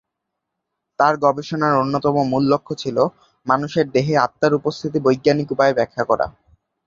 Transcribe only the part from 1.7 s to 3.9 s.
অন্যতম মূল লক্ষ্য ছিলো মানুষের